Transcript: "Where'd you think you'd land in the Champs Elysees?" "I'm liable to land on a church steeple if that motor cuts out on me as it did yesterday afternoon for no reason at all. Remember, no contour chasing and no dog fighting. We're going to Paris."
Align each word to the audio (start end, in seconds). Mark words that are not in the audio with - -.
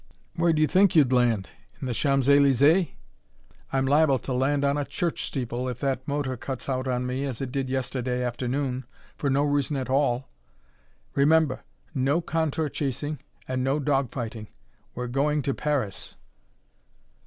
"Where'd 0.35 0.57
you 0.57 0.65
think 0.65 0.95
you'd 0.95 1.13
land 1.13 1.47
in 1.79 1.85
the 1.85 1.93
Champs 1.93 2.27
Elysees?" 2.27 2.87
"I'm 3.71 3.85
liable 3.85 4.17
to 4.17 4.33
land 4.33 4.65
on 4.65 4.75
a 4.75 4.83
church 4.83 5.27
steeple 5.27 5.69
if 5.69 5.79
that 5.81 6.07
motor 6.07 6.35
cuts 6.35 6.67
out 6.67 6.87
on 6.87 7.05
me 7.05 7.23
as 7.25 7.39
it 7.39 7.51
did 7.51 7.69
yesterday 7.69 8.23
afternoon 8.23 8.85
for 9.15 9.29
no 9.29 9.43
reason 9.43 9.75
at 9.77 9.91
all. 9.91 10.31
Remember, 11.13 11.61
no 11.93 12.19
contour 12.19 12.67
chasing 12.67 13.19
and 13.47 13.63
no 13.63 13.77
dog 13.77 14.09
fighting. 14.09 14.47
We're 14.95 15.05
going 15.05 15.43
to 15.43 15.53
Paris." 15.53 16.15